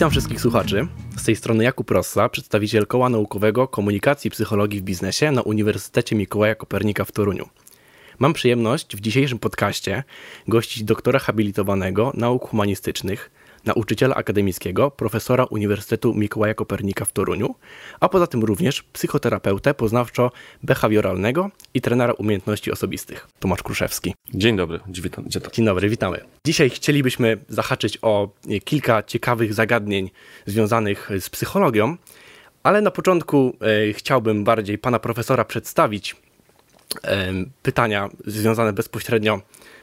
[0.00, 0.86] Witam wszystkich słuchaczy.
[1.16, 6.16] Z tej strony Jakub Rossa, przedstawiciel Koła Naukowego Komunikacji i Psychologii w Biznesie na Uniwersytecie
[6.16, 7.48] Mikołaja Kopernika w Toruniu.
[8.18, 10.04] Mam przyjemność w dzisiejszym podcaście
[10.48, 13.30] gościć doktora habilitowanego nauk humanistycznych,
[13.64, 17.54] nauczyciela akademickiego, profesora Uniwersytetu Mikołaja Kopernika w Toruniu,
[18.00, 24.14] a poza tym również psychoterapeutę poznawczo-behawioralnego i trenera umiejętności osobistych, Tomasz Kruszewski.
[24.34, 25.24] Dzień dobry, witam.
[25.52, 26.20] Dzień dobry, witamy.
[26.46, 28.28] Dzisiaj chcielibyśmy zahaczyć o
[28.64, 30.10] kilka ciekawych zagadnień
[30.46, 31.96] związanych z psychologią,
[32.62, 33.56] ale na początku
[33.88, 36.16] e, chciałbym bardziej pana profesora przedstawić
[37.04, 37.32] e,
[37.62, 39.40] pytania związane bezpośrednio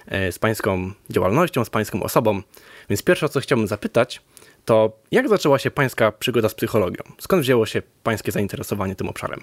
[0.07, 2.41] e, z pańską działalnością, z pańską osobą.
[2.89, 4.21] Więc pierwsze, co chciałbym zapytać,
[4.65, 7.03] to jak zaczęła się pańska przygoda z psychologią?
[7.19, 9.39] Skąd wzięło się pańskie zainteresowanie tym obszarem?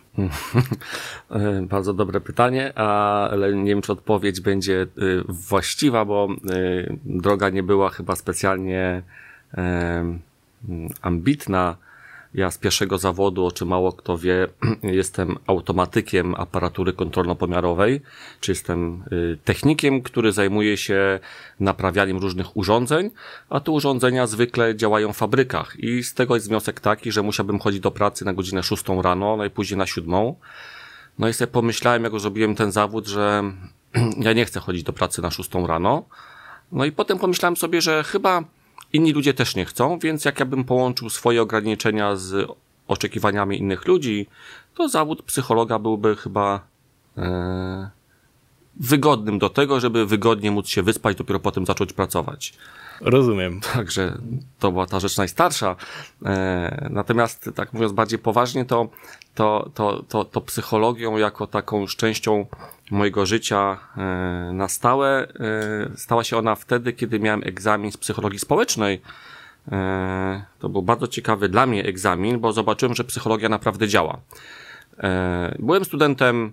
[1.62, 4.86] Bardzo dobre pytanie, ale nie wiem, czy odpowiedź będzie y,
[5.28, 9.02] właściwa, bo y, droga nie była chyba specjalnie
[11.02, 11.76] ambitna.
[12.34, 14.48] Ja z pierwszego zawodu, o czym mało kto wie,
[14.82, 18.00] jestem automatykiem aparatury kontrolno-pomiarowej,
[18.40, 21.20] czy jestem y, technikiem, który zajmuje się
[21.60, 23.10] naprawianiem różnych urządzeń,
[23.48, 27.58] a te urządzenia zwykle działają w fabrykach i z tego jest wniosek taki, że musiałbym
[27.58, 30.34] chodzić do pracy na godzinę 6 rano, najpóźniej na 7.
[31.18, 33.42] No i sobie pomyślałem, jak zrobiłem ten zawód, że
[34.26, 36.04] ja nie chcę chodzić do pracy na 6 rano.
[36.72, 38.44] No i potem pomyślałem sobie, że chyba
[38.94, 42.50] inni ludzie też nie chcą, więc jak ja bym połączył swoje ograniczenia z
[42.88, 44.26] oczekiwaniami innych ludzi,
[44.74, 46.60] to zawód psychologa byłby chyba
[47.16, 47.90] e,
[48.76, 52.54] wygodnym do tego, żeby wygodnie móc się wyspać, dopiero potem zacząć pracować.
[53.00, 53.60] Rozumiem.
[53.74, 54.18] Także
[54.58, 55.76] to była ta rzecz najstarsza.
[56.24, 58.88] E, natomiast, tak mówiąc bardziej poważnie, to,
[59.34, 62.46] to, to, to, to psychologią jako taką częścią
[62.90, 64.00] mojego życia e,
[64.52, 69.00] na stałe e, stała się ona wtedy, kiedy miałem egzamin z psychologii społecznej.
[69.72, 74.20] E, to był bardzo ciekawy dla mnie egzamin, bo zobaczyłem, że psychologia naprawdę działa.
[75.58, 76.52] Byłem studentem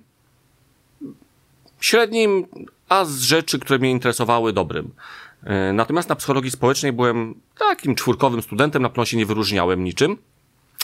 [1.79, 2.47] średnim,
[2.89, 4.91] a z rzeczy, które mnie interesowały, dobrym.
[5.73, 10.17] Natomiast na psychologii społecznej byłem takim czwórkowym studentem, na pewno się nie wyróżniałem niczym.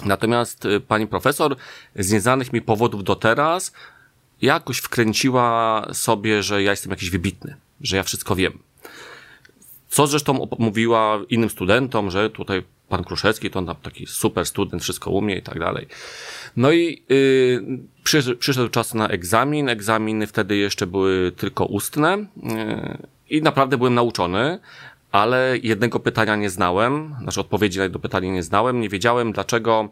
[0.05, 1.55] Natomiast pani profesor
[1.95, 3.73] z nieznanych mi powodów do teraz
[4.41, 8.59] jakoś wkręciła sobie, że ja jestem jakiś wybitny, że ja wszystko wiem.
[9.89, 15.11] Co zresztą mówiła innym studentom, że tutaj pan Kruszewski to on taki super student, wszystko
[15.11, 15.87] umie i tak dalej.
[16.57, 19.69] No i yy, przyszedł, przyszedł czas na egzamin.
[19.69, 22.97] Egzaminy wtedy jeszcze były tylko ustne yy,
[23.29, 24.59] i naprawdę byłem nauczony,
[25.11, 28.81] ale jednego pytania nie znałem, znaczy odpowiedzi na jedno pytanie nie znałem.
[28.81, 29.89] Nie wiedziałem, dlaczego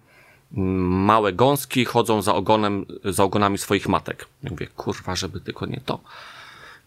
[0.51, 4.27] małe gąski chodzą za ogonem, za ogonami swoich matek.
[4.43, 5.99] Ja mówię, kurwa, żeby tylko nie to.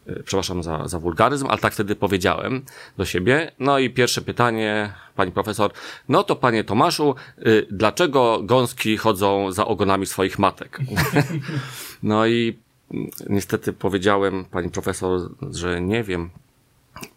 [0.06, 2.62] E, przepraszam za, za wulgaryzm, ale tak wtedy powiedziałem
[2.96, 3.52] do siebie.
[3.58, 5.72] No i pierwsze pytanie, pani profesor.
[6.08, 7.14] No to panie Tomaszu,
[7.46, 10.78] y, dlaczego gąski chodzą za ogonami swoich matek?
[12.02, 12.58] no i
[13.28, 16.30] niestety powiedziałem pani profesor, że nie wiem.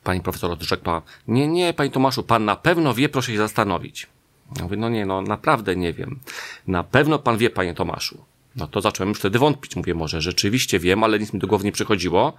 [0.03, 4.07] Pani profesor odrzekła, nie, nie, panie Tomaszu, pan na pewno wie, proszę się zastanowić.
[4.57, 6.19] Ja mówię, no nie, no naprawdę nie wiem.
[6.67, 8.25] Na pewno pan wie, panie Tomaszu.
[8.55, 9.75] No to zacząłem już wtedy wątpić.
[9.75, 12.33] Mówię, może rzeczywiście wiem, ale nic mi do głowy nie przychodziło.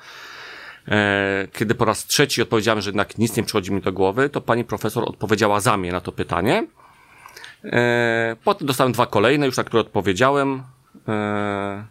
[0.89, 4.41] E, kiedy po raz trzeci odpowiedziałem, że jednak nic nie przychodzi mi do głowy, to
[4.41, 6.67] pani profesor odpowiedziała za mnie na to pytanie.
[7.65, 10.63] E, potem dostałem dwa kolejne, już na które odpowiedziałem.
[11.09, 11.85] E,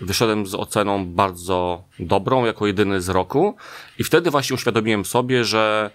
[0.00, 3.56] wyszedłem z oceną bardzo dobrą, jako jedyny z roku.
[3.98, 5.90] I wtedy właśnie uświadomiłem sobie, że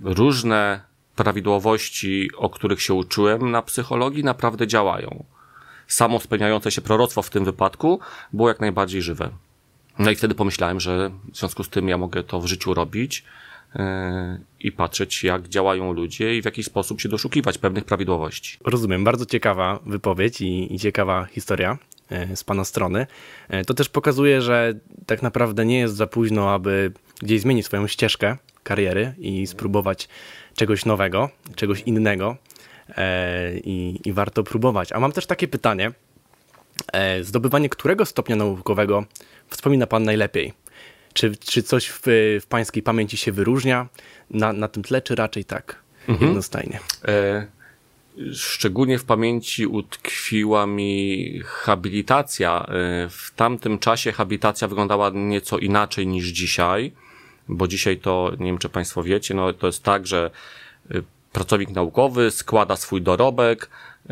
[0.00, 0.89] różne
[1.22, 5.24] prawidłowości, o których się uczyłem na psychologii, naprawdę działają.
[5.86, 8.00] Samo spełniające się proroctwo w tym wypadku
[8.32, 9.30] było jak najbardziej żywe.
[9.98, 13.24] No i wtedy pomyślałem, że w związku z tym ja mogę to w życiu robić
[13.74, 13.82] yy,
[14.60, 18.58] i patrzeć, jak działają ludzie i w jaki sposób się doszukiwać pewnych prawidłowości.
[18.64, 21.78] Rozumiem, bardzo ciekawa wypowiedź i, i ciekawa historia
[22.10, 23.06] e, z Pana strony.
[23.48, 24.74] E, to też pokazuje, że
[25.06, 26.92] tak naprawdę nie jest za późno, aby
[27.22, 30.08] gdzieś zmienić swoją ścieżkę kariery i spróbować
[30.56, 32.36] czegoś nowego, czegoś innego
[32.96, 34.92] e, i, i warto próbować.
[34.92, 35.92] A mam też takie pytanie.
[36.92, 39.04] E, zdobywanie którego stopnia naukowego
[39.48, 40.52] wspomina Pan najlepiej?
[41.12, 42.00] Czy, czy coś w,
[42.40, 43.88] w Pańskiej pamięci się wyróżnia
[44.30, 46.28] na, na tym tle, czy raczej tak mhm.
[46.28, 46.80] jednostajnie?
[47.08, 47.46] E,
[48.32, 52.66] szczególnie w pamięci utkwiła mi habilitacja.
[52.68, 56.92] E, w tamtym czasie habilitacja wyglądała nieco inaczej niż dzisiaj
[57.50, 60.30] bo dzisiaj to, nie wiem czy Państwo wiecie, no to jest tak, że
[60.94, 61.02] y,
[61.32, 63.70] pracownik naukowy składa swój dorobek,
[64.04, 64.08] y,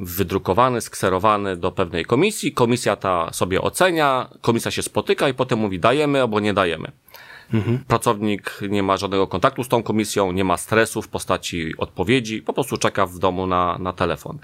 [0.00, 5.80] wydrukowany, skserowany do pewnej komisji, komisja ta sobie ocenia, komisja się spotyka i potem mówi
[5.80, 6.92] dajemy albo nie dajemy.
[7.54, 7.78] Mhm.
[7.88, 12.52] Pracownik nie ma żadnego kontaktu z tą komisją, nie ma stresu w postaci odpowiedzi, po
[12.52, 14.38] prostu czeka w domu na, na telefon.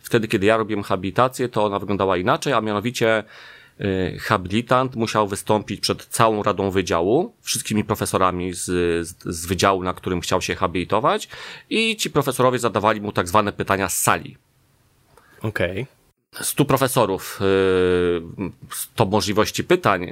[0.00, 3.24] Wtedy, kiedy ja robiłem habilitację, to ona wyglądała inaczej, a mianowicie
[4.20, 8.64] habilitant musiał wystąpić przed całą radą wydziału, wszystkimi profesorami z,
[9.08, 11.28] z, z wydziału, na którym chciał się habilitować
[11.70, 14.36] i ci profesorowie zadawali mu tak zwane pytania z sali.
[15.42, 15.82] Okej.
[15.82, 15.93] Okay
[16.40, 17.40] stu profesorów,
[18.94, 20.10] to możliwości pytań.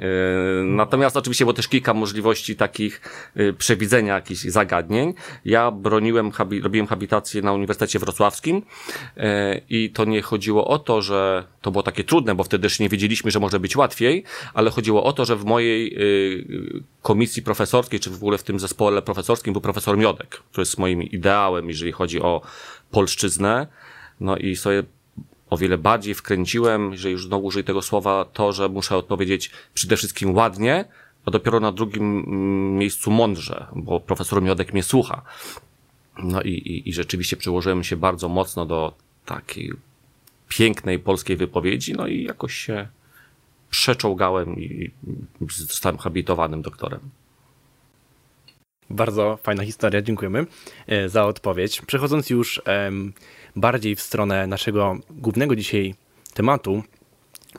[0.63, 3.01] Natomiast oczywiście było też kilka możliwości takich
[3.57, 5.13] przewidzenia jakichś zagadnień.
[5.45, 6.31] Ja broniłem,
[6.63, 8.61] robiłem habilitację na Uniwersytecie Wrocławskim
[9.69, 12.89] i to nie chodziło o to, że to było takie trudne, bo wtedy też nie
[12.89, 14.23] wiedzieliśmy, że może być łatwiej,
[14.53, 15.97] ale chodziło o to, że w mojej
[17.01, 21.03] komisji profesorskiej, czy w ogóle w tym zespole profesorskim był profesor Miodek, który jest moim
[21.03, 22.41] ideałem, jeżeli chodzi o
[22.91, 23.67] polszczyznę.
[24.19, 24.83] No i sobie
[25.53, 29.97] o wiele bardziej wkręciłem, że już znowu użyję tego słowa, to, że muszę odpowiedzieć przede
[29.97, 30.85] wszystkim ładnie,
[31.25, 35.21] a dopiero na drugim mm, miejscu mądrze, bo profesor Miodek mnie słucha.
[36.23, 38.93] No i, i, i rzeczywiście przyłożyłem się bardzo mocno do
[39.25, 39.73] takiej
[40.49, 42.87] pięknej polskiej wypowiedzi, no i jakoś się
[43.69, 44.91] przeczołgałem i
[45.49, 46.99] zostałem habilitowanym doktorem.
[48.89, 50.45] Bardzo fajna historia, dziękujemy
[50.87, 51.81] e, za odpowiedź.
[51.81, 52.61] Przechodząc już
[53.55, 55.95] bardziej w stronę naszego głównego dzisiaj
[56.33, 56.83] tematu,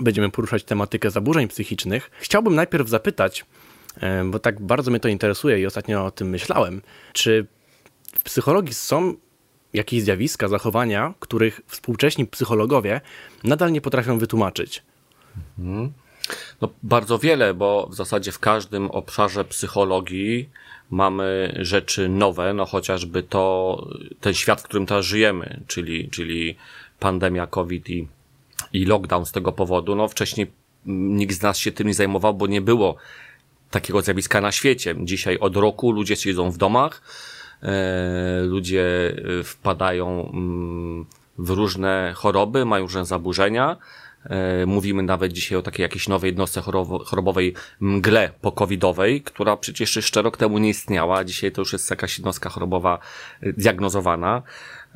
[0.00, 2.10] będziemy poruszać tematykę zaburzeń psychicznych.
[2.20, 3.44] Chciałbym najpierw zapytać,
[4.24, 6.82] bo tak bardzo mnie to interesuje i ostatnio o tym myślałem,
[7.12, 7.46] czy
[8.18, 9.14] w psychologii są
[9.72, 13.00] jakieś zjawiska, zachowania, których współcześni psychologowie
[13.44, 14.82] nadal nie potrafią wytłumaczyć?
[15.58, 15.92] Mhm.
[16.60, 20.50] No, bardzo wiele, bo w zasadzie w każdym obszarze psychologii
[20.90, 23.86] mamy rzeczy nowe, no chociażby to,
[24.20, 26.56] ten świat, w którym teraz żyjemy, czyli, czyli
[26.98, 28.08] pandemia COVID i,
[28.72, 30.46] i lockdown z tego powodu, no wcześniej
[30.86, 32.96] nikt z nas się tym nie zajmował, bo nie było
[33.70, 34.94] takiego zjawiska na świecie.
[34.98, 37.02] Dzisiaj od roku ludzie siedzą w domach,
[37.62, 38.84] e, ludzie
[39.44, 41.06] wpadają mm,
[41.38, 43.78] w różne choroby, mają różne zaburzenia, E,
[44.66, 46.62] mówimy nawet dzisiaj o takiej jakiejś nowej jednostce
[47.06, 52.18] chorobowej mgle pokowidowej, która przecież jeszcze rok temu nie istniała, dzisiaj to już jest jakaś
[52.18, 52.98] jednostka chorobowa
[53.40, 54.42] e, diagnozowana.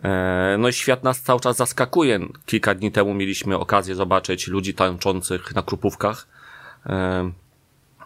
[0.03, 2.21] E, no i świat nas cały czas zaskakuje.
[2.47, 6.29] Kilka dni temu mieliśmy okazję zobaczyć ludzi tańczących na krupówkach.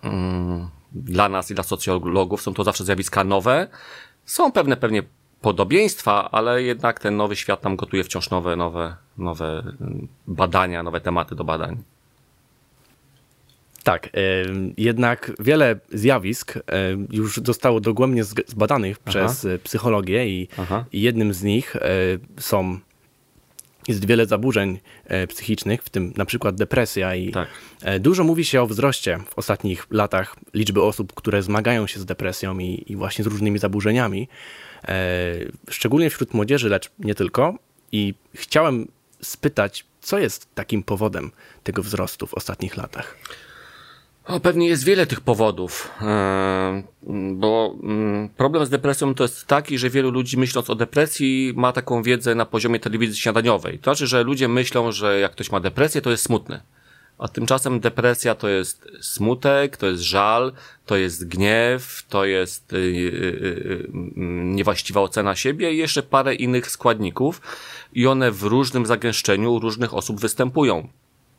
[0.03, 3.69] Mm, dla nas i dla socjologów są to zawsze zjawiska nowe.
[4.25, 5.03] Są pewne pewnie
[5.41, 9.63] podobieństwa, ale jednak ten nowy świat nam gotuje wciąż nowe, nowe, nowe
[10.27, 11.83] badania, nowe tematy do badań.
[13.85, 14.11] Tak,
[14.77, 16.55] jednak wiele zjawisk
[17.11, 19.11] już zostało dogłębnie zbadanych Aha.
[19.11, 20.49] przez psychologię i,
[20.93, 21.77] i jednym z nich
[22.39, 22.79] są
[23.89, 27.49] jest wiele zaburzeń e, psychicznych, w tym na przykład depresja i tak.
[27.83, 32.05] E, dużo mówi się o wzroście w ostatnich latach liczby osób, które zmagają się z
[32.05, 34.29] depresją i, i właśnie z różnymi zaburzeniami.
[34.89, 35.35] E,
[35.71, 37.55] szczególnie wśród młodzieży, lecz nie tylko.
[37.93, 38.89] I chciałem
[39.25, 41.31] spytać, co jest takim powodem
[41.63, 43.17] tego wzrostu w ostatnich latach?
[44.25, 46.83] O, pewnie jest wiele tych powodów, e,
[47.33, 51.73] bo mm, problem z depresją to jest taki, że wielu ludzi myśląc o depresji ma
[51.73, 53.79] taką wiedzę na poziomie telewizji śniadaniowej.
[53.79, 56.61] To znaczy, że ludzie myślą, że jak ktoś ma depresję, to jest smutny.
[57.23, 60.53] A tymczasem depresja to jest smutek, to jest żal,
[60.87, 63.91] to jest gniew, to jest yy, yy,
[64.27, 67.41] niewłaściwa ocena siebie i jeszcze parę innych składników
[67.93, 70.89] i one w różnym zagęszczeniu u różnych osób występują.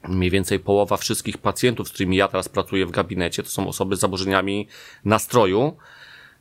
[0.07, 3.95] Mniej więcej połowa wszystkich pacjentów, z którymi ja teraz pracuję w gabinecie, to są osoby
[3.95, 4.67] z zaburzeniami
[5.05, 5.77] nastroju.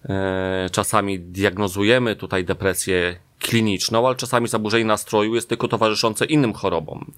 [0.05, 7.13] E, czasami diagnozujemy tutaj depresję kliniczną, ale czasami zaburzenie nastroju jest tylko towarzyszące innym chorobom.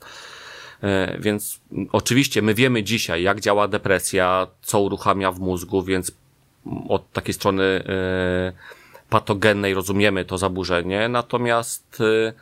[0.83, 1.61] E, więc
[1.93, 6.13] oczywiście my wiemy dzisiaj, jak działa depresja, co uruchamia w mózgu, więc
[6.89, 8.53] od takiej strony e,
[9.11, 11.09] patogennej rozumiemy to zaburzenie.
[11.09, 12.33] Natomiast e,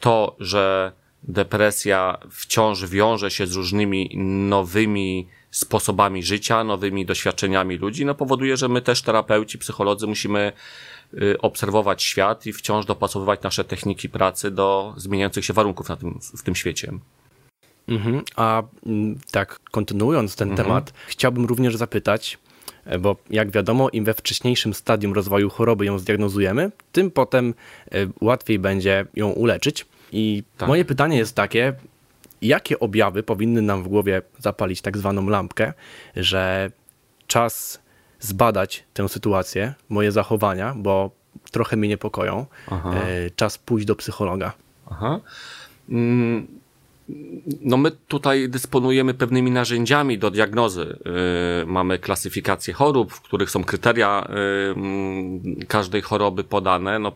[0.00, 0.92] to, że
[1.22, 4.10] depresja wciąż wiąże się z różnymi
[4.48, 10.52] nowymi sposobami życia, nowymi doświadczeniami ludzi, no powoduje, że my też terapeuci, psycholodzy musimy
[11.38, 16.42] obserwować świat i wciąż dopasowywać nasze techniki pracy do zmieniających się warunków na tym, w
[16.42, 16.92] tym świecie.
[17.88, 18.22] Mhm.
[18.36, 20.66] A mm, tak, kontynuując ten mhm.
[20.66, 22.38] temat, chciałbym również zapytać,
[22.84, 27.54] e, bo jak wiadomo, im we wcześniejszym stadium rozwoju choroby ją zdiagnozujemy, tym potem
[27.92, 29.86] e, łatwiej będzie ją uleczyć.
[30.12, 30.68] I tak.
[30.68, 31.72] moje pytanie jest takie,
[32.42, 35.72] jakie objawy powinny nam w głowie zapalić tak zwaną lampkę,
[36.16, 36.70] że
[37.26, 37.80] czas
[38.20, 41.10] zbadać tę sytuację, moje zachowania, bo
[41.50, 42.94] trochę mnie niepokoją, Aha.
[42.94, 44.52] E, czas pójść do psychologa.
[44.90, 45.20] Aha.
[47.08, 50.98] Mm no my tutaj dysponujemy pewnymi narzędziami do diagnozy.
[51.60, 54.28] Yy, mamy klasyfikację chorób, w których są kryteria
[55.56, 56.98] yy, każdej choroby podane.
[56.98, 57.12] No,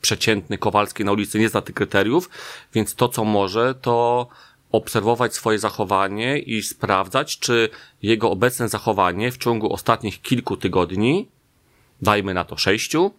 [0.00, 2.30] przeciętny Kowalski na ulicy nie zna tych kryteriów,
[2.74, 4.26] więc to, co może, to
[4.72, 7.68] obserwować swoje zachowanie i sprawdzać, czy
[8.02, 11.28] jego obecne zachowanie w ciągu ostatnich kilku tygodni,
[12.02, 13.10] dajmy na to sześciu,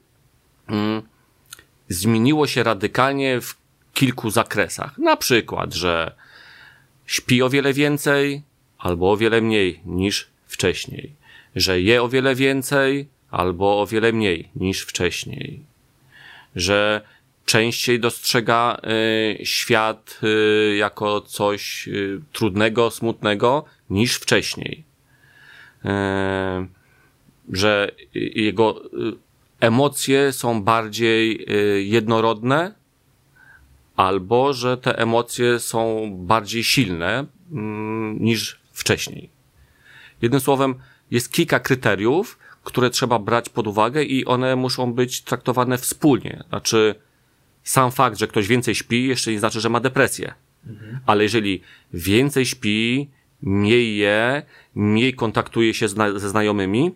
[0.70, 0.76] yy,
[1.90, 3.59] zmieniło się radykalnie w
[4.00, 4.98] kilku zakresach.
[4.98, 6.16] Na przykład, że
[7.06, 8.44] śpi o wiele więcej
[8.78, 11.14] albo o wiele mniej niż wcześniej,
[11.56, 15.60] że je o wiele więcej albo o wiele mniej niż wcześniej,
[16.56, 17.02] że
[17.46, 18.82] częściej dostrzega
[19.42, 24.84] y, świat y, jako coś y, trudnego, smutnego niż wcześniej.
[25.86, 25.90] Y,
[27.54, 27.92] że
[28.36, 28.90] jego y,
[29.60, 32.79] emocje są bardziej y, jednorodne
[34.00, 39.30] albo że te emocje są bardziej silne mm, niż wcześniej.
[40.22, 40.76] Jednym słowem,
[41.12, 46.44] jest kilka kryteriów, które trzeba brać pod uwagę i one muszą być traktowane wspólnie.
[46.50, 46.96] Znaczy,
[47.64, 50.34] sam fakt, że ktoś więcej śpi, jeszcze nie znaczy, że ma depresję.
[50.68, 51.00] Mhm.
[51.06, 51.62] Ale jeżeli
[51.94, 53.10] więcej śpi,
[53.42, 54.42] mniej je,
[54.76, 56.92] mniej kontaktuje się zna ze znajomymi,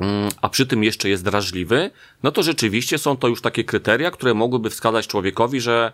[0.00, 1.90] mm, a przy tym jeszcze jest drażliwy,
[2.22, 5.92] no to rzeczywiście są to już takie kryteria, które mogłyby wskazać człowiekowi, że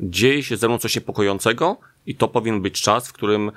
[0.00, 3.52] dzieje się ze mną coś niepokojącego i to powinien być czas, w którym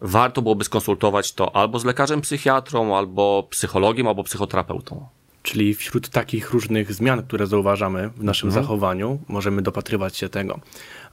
[0.00, 5.06] warto byłoby skonsultować to albo z lekarzem psychiatrą, albo psychologiem, albo psychoterapeutą.
[5.42, 8.64] Czyli wśród takich różnych zmian, które zauważamy w naszym mhm.
[8.64, 10.60] zachowaniu, możemy dopatrywać się tego.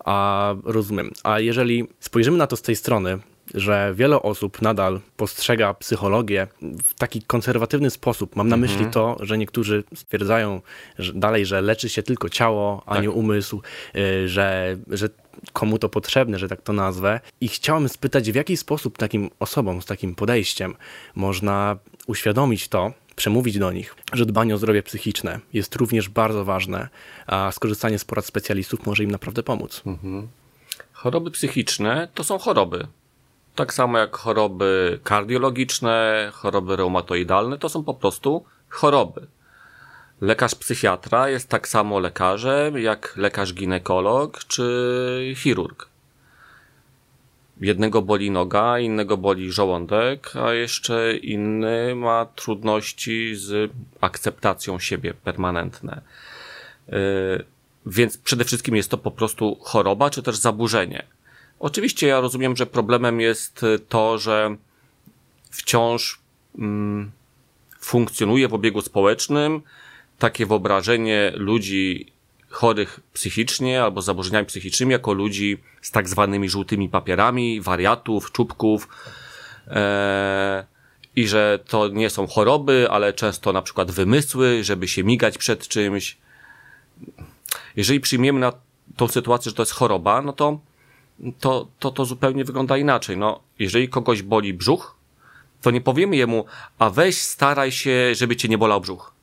[0.06, 1.12] A rozumiem.
[1.24, 3.20] A jeżeli spojrzymy na to z tej strony,
[3.54, 6.48] że wiele osób nadal postrzega psychologię
[6.84, 8.36] w taki konserwatywny sposób.
[8.36, 8.92] Mam na myśli mhm.
[8.92, 10.62] to, że niektórzy stwierdzają
[11.00, 13.04] że dalej, że leczy się tylko ciało, a tak.
[13.04, 13.62] nie umysł,
[13.96, 15.10] y, że, że
[15.54, 17.20] komu to potrzebne, że tak to nazwę.
[17.42, 20.76] I chciałem spytać, w jaki sposób takim osobom z takim podejściem
[21.16, 26.90] można uświadomić to, przemówić do nich, że dbanie o zdrowie psychiczne jest również bardzo ważne,
[27.28, 29.82] a skorzystanie z porad specjalistów może im naprawdę pomóc.
[29.86, 30.28] Mhm.
[30.94, 32.88] Choroby psychiczne to są choroby.
[33.56, 39.28] Tak samo jak choroby kardiologiczne, choroby reumatoidalne, to są po prostu choroby.
[40.22, 45.88] Lekarz psychiatra jest tak samo lekarzem jak lekarz ginekolog czy chirurg.
[47.62, 56.02] Jednego boli noga, innego boli żołądek, a jeszcze inny ma trudności z akceptacją siebie permanentne.
[56.88, 56.96] Yy,
[57.86, 61.04] więc przede wszystkim jest to po prostu choroba czy też zaburzenie.
[61.64, 64.56] Oczywiście ja rozumiem, że problemem jest y, to, że
[65.50, 66.20] wciąż
[66.60, 67.12] mm,
[67.80, 69.62] funkcjonuje w obiegu społecznym
[70.20, 72.06] takie wyobrażenie ludzi
[72.50, 78.88] chorych psychicznie albo z zaburzeniami psychicznymi jako ludzi z tak zwanymi żółtymi papierami, wariatów, czubków.
[79.68, 80.66] E,
[81.16, 85.68] I że to nie są choroby, ale często na przykład wymysły, żeby się migać przed
[85.68, 86.18] czymś.
[87.76, 88.54] Jeżeli przyjmiemy na
[88.98, 90.60] tą sytuację, że to jest choroba, no to
[91.40, 93.18] to, to, to zupełnie wygląda inaczej.
[93.18, 94.96] No, jeżeli kogoś boli brzuch,
[95.62, 96.46] to nie powiemy jemu,
[96.80, 99.14] a weź staraj się, żeby cię nie bolał brzuch.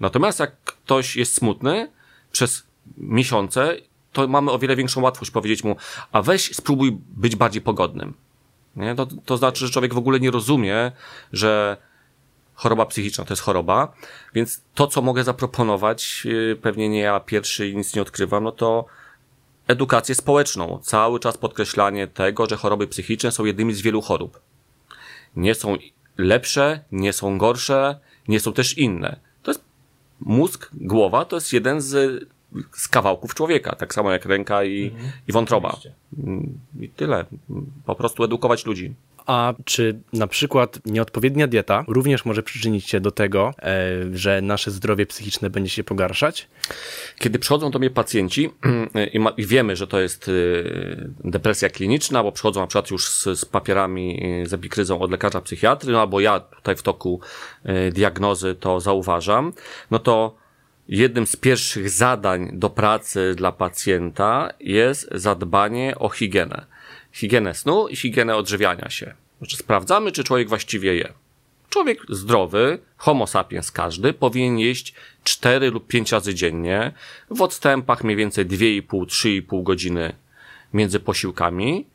[0.00, 1.90] Natomiast jak ktoś jest smutny
[2.32, 2.66] przez
[2.96, 3.76] miesiące,
[4.12, 5.76] to mamy o wiele większą łatwość powiedzieć mu,
[6.12, 8.14] a weź spróbuj być bardziej pogodnym.
[8.76, 8.94] Nie?
[8.94, 10.92] To, to znaczy, że człowiek w ogóle nie rozumie,
[11.32, 11.76] że
[12.54, 13.92] choroba psychiczna to jest choroba,
[14.34, 18.52] więc to, co mogę zaproponować, y, pewnie nie ja pierwszy i nic nie odkrywam, no
[18.52, 18.84] to
[19.68, 20.78] edukację społeczną.
[20.82, 24.40] Cały czas podkreślanie tego, że choroby psychiczne są jednymi z wielu chorób.
[25.36, 25.76] Nie są
[26.18, 27.98] lepsze, nie są gorsze,
[28.28, 29.20] nie są też inne.
[29.42, 29.64] To jest
[30.20, 32.24] mózg, głowa, to jest jeden z,
[32.72, 35.68] z kawałków człowieka, tak samo jak ręka i, mhm, i wątroba.
[35.68, 35.94] Oczywiście.
[36.80, 37.24] I tyle.
[37.84, 38.94] Po prostu edukować ludzi.
[39.28, 43.72] A czy na przykład nieodpowiednia dieta również może przyczynić się do tego, e,
[44.12, 46.48] że nasze zdrowie psychiczne będzie się pogarszać?
[47.18, 48.50] Kiedy przychodzą do mnie pacjenci
[49.36, 50.32] i, wiemy, że to jest e,
[51.30, 55.40] depresja kliniczna, bo przychodzą na przykład już z, z papierami, e, z epikryzą od lekarza
[55.40, 57.20] psychiatry, no albo ja tutaj w toku
[57.92, 59.52] diagnozy to zauważam,
[59.90, 60.36] no to
[60.88, 66.66] jednym z pierwszych zadań do pracy dla pacjenta jest zadbanie o higienę
[67.12, 69.14] higienę snu i higienę odżywiania się.
[69.38, 71.12] Znaczy sprawdzamy, czy człowiek właściwie je.
[71.70, 76.92] Człowiek zdrowy, homo sapiens każdy, powinien jeść 4 lub 5 razy dziennie,
[77.30, 80.12] w odstępach mniej więcej 2,5-3,5 godziny
[80.72, 81.86] między posiłkami.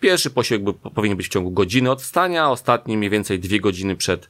[0.00, 0.62] Pierwszy posiłek
[0.94, 4.28] powinien być w ciągu godziny od wstania, ostatni mniej więcej 2 godziny przed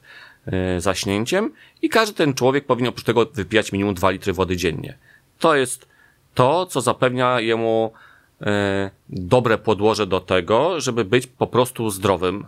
[0.77, 4.97] zaśnięciem i każdy ten człowiek powinien oprócz tego wypijać minimum 2 litry wody dziennie.
[5.39, 5.87] To jest
[6.33, 7.93] to, co zapewnia jemu
[8.41, 12.45] e, dobre podłoże do tego, żeby być po prostu zdrowym.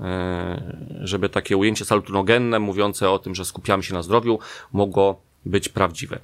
[0.00, 4.38] E, żeby takie ujęcie salutonogenne mówiące o tym, że skupiamy się na zdrowiu,
[4.72, 6.18] mogło być prawdziwe.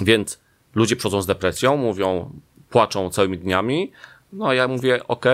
[0.00, 0.40] Więc
[0.74, 2.30] ludzie przychodzą z depresją, mówią,
[2.70, 3.92] płaczą całymi dniami,
[4.32, 5.24] no a ja mówię, ok,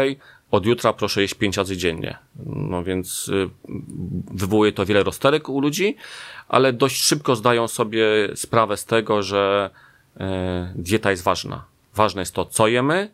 [0.52, 2.16] od jutra proszę jeść pięć razy dziennie.
[2.47, 3.49] No więc y,
[4.35, 5.97] wywołuje to wiele rozterek u ludzi,
[6.49, 9.71] ale dość szybko zdają sobie sprawę z tego, że
[10.21, 11.64] e, dieta jest ważna.
[11.94, 13.11] Ważne jest to, co jemy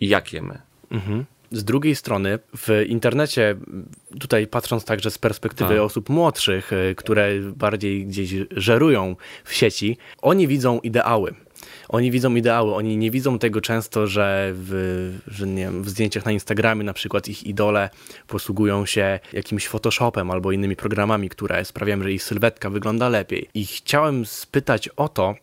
[0.00, 0.60] i jak jemy.
[0.90, 1.24] Mhm.
[1.52, 3.56] Z drugiej strony, w internecie,
[4.20, 5.82] tutaj patrząc także z perspektywy tak.
[5.82, 11.34] osób młodszych, e, które bardziej gdzieś żerują w sieci, oni widzą ideały
[11.90, 16.24] oni widzą ideały, oni nie widzą tego często, że w, że nie wiem, w zdjęciach
[16.24, 17.90] na Instagramie na przykład ich idole
[18.26, 23.48] posługują się jakimś Photoshopem albo innymi programami, które sprawiają, że ich sylwetka wygląda lepiej.
[23.54, 25.34] I chciałem spytać o to,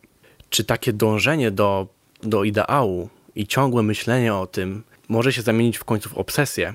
[0.50, 1.88] czy takie dążenie do,
[2.24, 6.74] do ideału i ciągłe myślenie o tym może się zamienić w końcu w obsesję.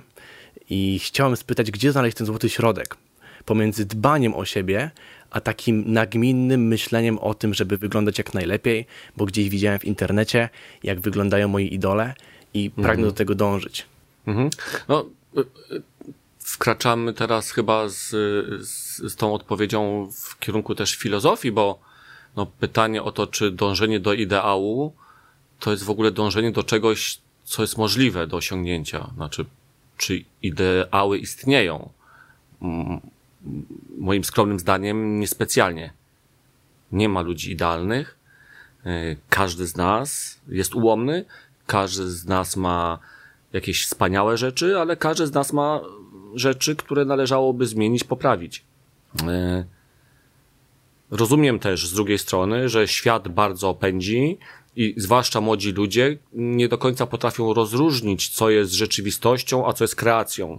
[0.71, 2.97] I chciałem spytać, gdzie znaleźć ten złoty środek
[3.45, 4.91] pomiędzy dbaniem o siebie,
[5.33, 8.87] a takim nagminnym myśleniem o tym, żeby wyglądać jak najlepiej,
[9.17, 10.49] bo gdzieś widziałem w internecie,
[10.83, 12.15] jak wyglądają moi idole
[12.55, 13.09] i pragnę mhm.
[13.09, 13.87] do tego dążyć.
[14.27, 14.51] Mhm.
[14.89, 15.83] No, y, y,
[16.39, 18.09] wkraczamy teraz chyba z,
[18.67, 21.79] z, z tą odpowiedzią w kierunku też filozofii, bo
[22.37, 24.93] no, pytanie o to, czy dążenie do ideału
[25.61, 29.11] to jest w ogóle dążenie do czegoś, co jest możliwe do osiągnięcia.
[29.15, 29.45] Znaczy,
[29.97, 31.91] czy ideały istnieją?
[33.99, 35.93] Moim skromnym zdaniem niespecjalnie.
[36.93, 38.19] Nie ma ludzi idealnych.
[38.87, 41.25] E, każdy z nas jest ułomny,
[41.67, 42.99] każdy z nas ma
[43.53, 45.81] jakieś wspaniałe rzeczy, ale każdy z nas ma
[46.35, 48.65] rzeczy, które należałoby zmienić, poprawić.
[49.29, 49.65] E,
[51.11, 54.39] rozumiem też z drugiej strony, że świat bardzo pędzi
[54.77, 59.97] i zwłaszcza młodzi ludzie nie do końca potrafią rozróżnić, co jest rzeczywistością, a co jest
[59.97, 60.59] kreacją.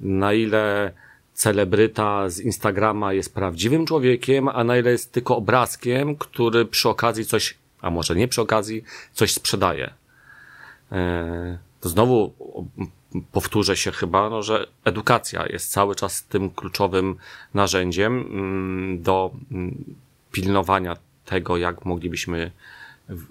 [0.00, 0.92] Na ile
[1.34, 7.24] celebryta z Instagrama jest prawdziwym człowiekiem, a na ile jest tylko obrazkiem, który przy okazji
[7.24, 9.94] coś, a może nie przy okazji, coś sprzedaje.
[10.92, 12.32] E, znowu
[13.32, 17.16] powtórzę się chyba, no, że edukacja jest cały czas tym kluczowym
[17.54, 19.84] narzędziem mm, do mm,
[20.32, 22.50] pilnowania tego, jak moglibyśmy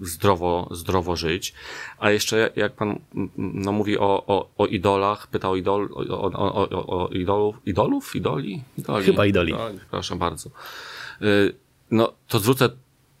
[0.00, 1.54] zdrowo, zdrowo żyć.
[1.98, 2.98] A jeszcze jak pan
[3.36, 8.16] no, mówi o, o, o idolach, pyta o, idol, o, o, o, o idolów, idolów?
[8.16, 8.62] Idoli?
[8.78, 9.04] idoli?
[9.04, 9.52] Chyba idoli.
[9.52, 9.78] idoli.
[9.90, 10.50] Proszę bardzo.
[11.22, 11.54] Y,
[11.90, 12.68] no to zwrócę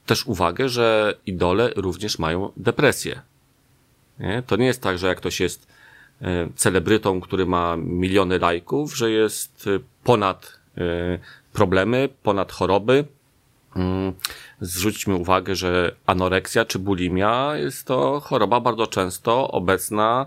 [0.06, 3.22] też uwagę, że idole również mają depresję.
[4.18, 4.42] Nie?
[4.46, 5.66] To nie jest tak, że jak ktoś jest
[6.22, 10.64] y, celebrytą, który ma miliony lajków, że jest y, ponad
[11.52, 13.04] problemy, ponad choroby,
[14.60, 20.26] zwróćmy uwagę, że anoreksja czy bulimia jest to choroba bardzo często obecna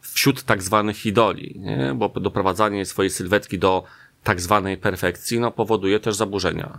[0.00, 1.94] wśród tak zwanych idoli, nie?
[1.96, 3.84] bo doprowadzanie swojej sylwetki do
[4.24, 6.78] tak zwanej perfekcji no, powoduje też zaburzenia.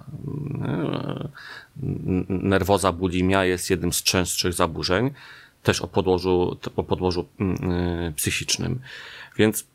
[2.29, 5.11] Nerwoza bulimia jest jednym z częstszych zaburzeń,
[5.63, 8.79] też o podłożu, o podłożu yy, psychicznym.
[9.37, 9.67] Więc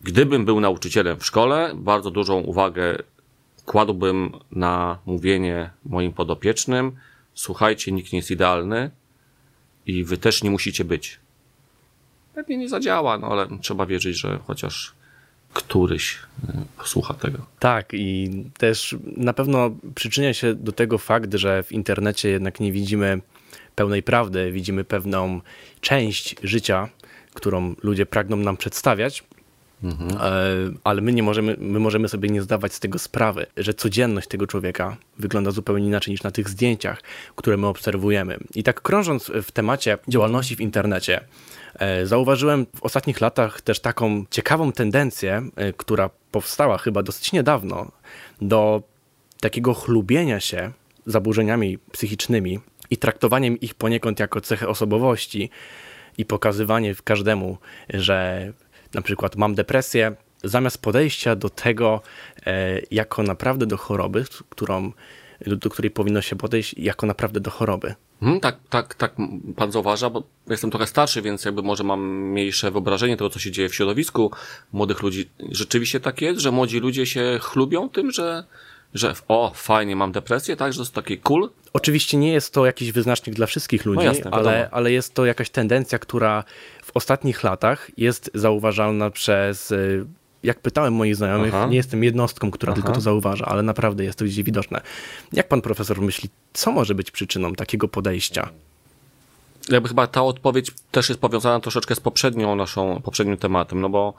[0.00, 2.98] gdybym był nauczycielem w szkole, bardzo dużą uwagę
[3.72, 6.92] kładłbym na mówienie moim podopiecznym,
[7.34, 8.90] słuchajcie, nikt nie jest idealny
[9.86, 11.20] i wy też nie musicie być.
[12.34, 14.92] Pewnie nie zadziała, no ale trzeba wierzyć, że chociaż
[15.52, 17.38] któryś e, posłucha tego.
[17.58, 22.72] Tak, i też na pewno przyczynia się do tego fakt, że w internecie jednak nie
[22.72, 23.20] widzimy
[23.74, 25.40] pełnej prawdy, widzimy pewną
[25.80, 26.88] część życia,
[27.34, 29.24] którą ludzie pragną nam przedstawiać,
[29.82, 30.18] Mhm.
[30.84, 34.46] Ale my nie możemy, my możemy sobie nie zdawać z tego sprawy, że codzienność tego
[34.46, 37.02] człowieka wygląda zupełnie inaczej niż na tych zdjęciach,
[37.36, 38.38] które my obserwujemy.
[38.54, 41.20] I tak krążąc w temacie działalności w internecie,
[41.78, 47.92] e, zauważyłem w ostatnich latach też taką ciekawą tendencję, e, która powstała chyba dosyć niedawno,
[48.40, 48.82] do
[49.40, 50.72] takiego chlubienia się
[51.06, 55.50] zaburzeniami psychicznymi i traktowaniem ich poniekąd jako cechy osobowości
[56.18, 57.58] i pokazywanie każdemu,
[57.94, 58.52] że
[58.94, 62.00] na przykład mam depresję, zamiast podejścia do tego
[62.46, 64.92] e, jako naprawdę do choroby, którą,
[65.46, 67.94] do której powinno się podejść jako naprawdę do choroby.
[68.20, 69.14] Hmm, tak, tak, tak
[69.56, 72.00] pan zauważa, bo jestem trochę starszy, więc jakby może mam
[72.30, 74.30] mniejsze wyobrażenie tego, co się dzieje w środowisku
[74.72, 75.28] młodych ludzi.
[75.50, 78.44] Rzeczywiście tak jest, że młodzi ludzie się chlubią tym, że
[78.94, 81.50] że o, fajnie, mam depresję, tak, że to jest taki cool.
[81.72, 85.26] Oczywiście nie jest to jakiś wyznacznik dla wszystkich ludzi, no jasne, ale, ale jest to
[85.26, 86.44] jakaś tendencja, która
[86.94, 90.06] ostatnich latach jest zauważalna przez y,
[90.42, 91.66] jak pytałem moich znajomych, Aha.
[91.66, 92.82] nie jestem jednostką, która Aha.
[92.82, 94.80] tylko to zauważa, ale naprawdę jest to gdzieś widoczne.
[95.32, 98.48] Jak pan profesor myśli, co może być przyczyną takiego podejścia?
[99.68, 104.14] jakby chyba ta odpowiedź też jest powiązana troszeczkę z poprzednią naszą, poprzednim tematem, no bo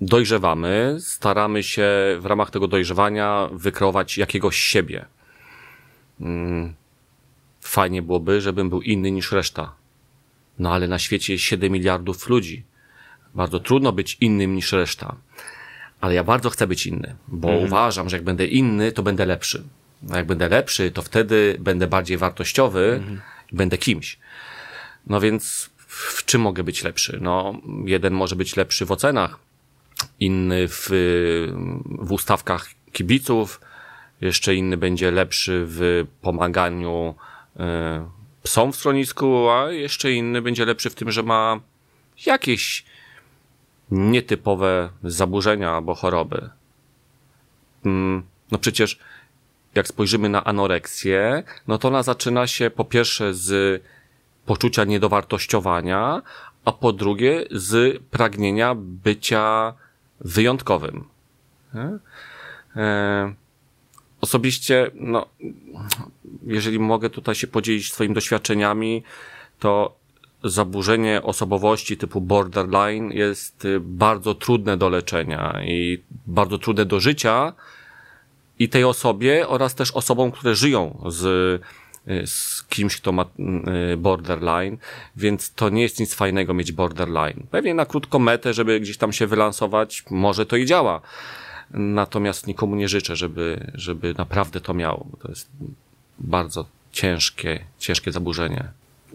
[0.00, 1.88] dojrzewamy, staramy się
[2.20, 5.04] w ramach tego dojrzewania wykreować jakiegoś siebie.
[6.20, 6.74] Mm,
[7.60, 9.72] fajnie byłoby, żebym był inny niż reszta.
[10.58, 12.64] No ale na świecie jest 7 miliardów ludzi.
[13.34, 15.16] Bardzo trudno być innym niż reszta.
[16.00, 17.66] Ale ja bardzo chcę być inny, bo mhm.
[17.66, 19.62] uważam, że jak będę inny, to będę lepszy.
[20.10, 23.20] A jak będę lepszy, to wtedy będę bardziej wartościowy mhm.
[23.52, 24.18] i będę kimś.
[25.06, 27.18] No więc w czym mogę być lepszy?
[27.22, 29.38] No, jeden może być lepszy w ocenach,
[30.20, 30.88] inny w,
[31.86, 33.60] w ustawkach kibiców,
[34.20, 37.14] jeszcze inny będzie lepszy w pomaganiu
[38.44, 41.60] psom w schronisku, a jeszcze inny będzie lepszy w tym, że ma
[42.26, 42.84] jakieś
[43.90, 46.50] nietypowe zaburzenia albo choroby.
[47.84, 48.98] Mm, no przecież
[49.74, 53.82] jak spojrzymy na anoreksję, no to ona zaczyna się po pierwsze z
[54.46, 56.22] poczucia niedowartościowania,
[56.64, 59.74] a po drugie z pragnienia bycia
[60.20, 61.04] wyjątkowym.
[62.76, 63.34] E,
[64.20, 65.26] osobiście, no,
[66.46, 69.02] jeżeli mogę tutaj się podzielić swoimi doświadczeniami,
[69.58, 69.96] to
[70.44, 77.52] zaburzenie osobowości typu borderline jest bardzo trudne do leczenia i bardzo trudne do życia
[78.58, 81.62] i tej osobie oraz też osobom, które żyją z
[82.08, 83.24] Y, z kimś, kto ma
[83.92, 84.76] y, borderline,
[85.16, 87.46] więc to nie jest nic fajnego mieć borderline.
[87.50, 91.00] Pewnie na krótką metę, żeby gdzieś tam się wylansować, może to i działa.
[91.70, 95.06] Natomiast nikomu nie życzę, żeby, żeby naprawdę to miało.
[95.22, 95.50] To jest
[96.18, 98.68] bardzo ciężkie, ciężkie zaburzenie.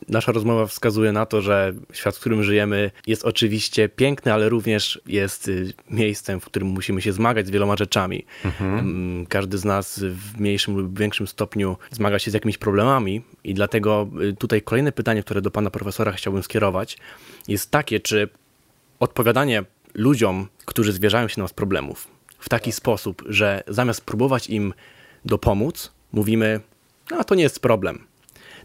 [0.07, 5.01] Nasza rozmowa wskazuje na to, że świat, w którym żyjemy, jest oczywiście piękny, ale również
[5.05, 8.25] jest y, miejscem, w którym musimy się zmagać z wieloma rzeczami.
[8.45, 8.79] Mhm.
[8.79, 13.53] Mm, każdy z nas w mniejszym lub większym stopniu zmaga się z jakimiś problemami, i
[13.53, 16.97] dlatego y, tutaj kolejne pytanie, które do pana profesora chciałbym skierować,
[17.47, 18.29] jest takie, czy
[18.99, 22.07] odpowiadanie ludziom, którzy zwierzają się nam z problemów,
[22.39, 24.73] w taki sposób, że zamiast próbować im
[25.25, 26.59] dopomóc, mówimy,
[27.17, 28.09] no to nie jest problem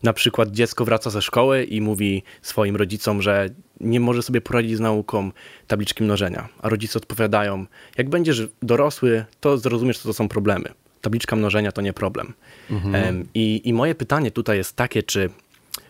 [0.05, 3.49] na przykład dziecko wraca ze szkoły i mówi swoim rodzicom, że
[3.81, 5.31] nie może sobie poradzić z nauką
[5.67, 7.67] tabliczki mnożenia, a rodzice odpowiadają,
[7.99, 10.69] jak będziesz dorosły, to zrozumiesz, co to są problemy.
[11.01, 12.35] Tabliczka mnożenia to nie problem.
[12.71, 13.29] Mhm.
[13.35, 15.31] I, I moje pytanie tutaj jest takie, czy,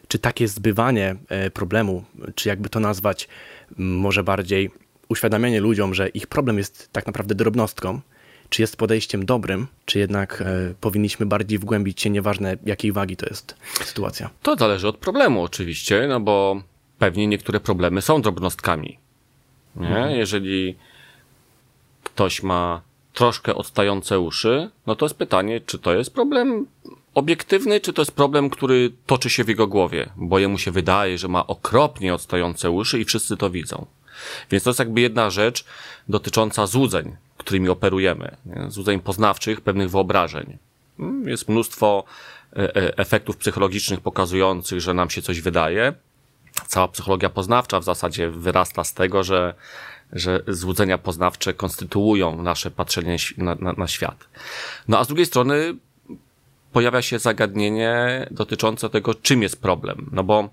[0.09, 3.29] czy takie zbywanie e, problemu, czy jakby to nazwać,
[3.79, 4.71] może bardziej
[5.09, 8.01] uświadamianie ludziom, że ich problem jest tak naprawdę drobnostką,
[8.55, 13.27] czy jest podejściem dobrym, czy jednak e, powinniśmy bardziej wgłębić się, nieważne jakiej wagi to
[13.27, 14.31] jest sytuacja?
[14.43, 16.63] To zależy od problemu oczywiście, no bo
[16.99, 18.99] pewnie niektóre problemy są drobnostkami.
[19.77, 19.87] Nie?
[19.87, 20.11] Mhm.
[20.11, 20.77] Jeżeli
[22.05, 26.67] ktoś ma troszkę odstające uszy, no to jest pytanie, czy to jest problem
[27.15, 31.19] obiektywny, czy to jest problem, który toczy się w jego głowie, bo jemu się wydaje,
[31.19, 33.87] że ma okropnie odstające uszy i wszyscy to widzą.
[34.51, 35.65] Więc to jest jakby jedna rzecz
[36.09, 38.37] dotycząca złudzeń, którymi operujemy,
[38.69, 40.59] złudzeń poznawczych, pewnych wyobrażeń.
[40.97, 42.05] Hmm, jest mnóstwo
[42.53, 45.93] e, e, efektów psychologicznych pokazujących, że nam się coś wydaje.
[46.67, 49.55] Cała psychologia poznawcza w zasadzie wyrasta z tego, że,
[50.13, 54.29] że złudzenia poznawcze konstytuują nasze patrzenie na, na, na świat.
[54.89, 55.75] No a z drugiej strony
[56.73, 60.11] pojawia się zagadnienie dotyczące tego, czym jest problem.
[60.13, 60.49] No bo